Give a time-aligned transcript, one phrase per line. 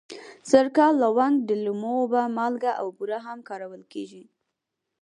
[0.49, 4.23] سرکه، لونګ، د لیمو اوبه، مالګه او بوره هم کارول کېږي.